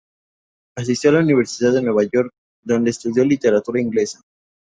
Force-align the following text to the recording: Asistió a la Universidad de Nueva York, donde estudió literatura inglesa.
Asistió 0.75 1.11
a 1.11 1.13
la 1.13 1.19
Universidad 1.19 1.73
de 1.73 1.83
Nueva 1.83 2.01
York, 2.11 2.33
donde 2.63 2.89
estudió 2.89 3.23
literatura 3.23 3.79
inglesa. 3.79 4.19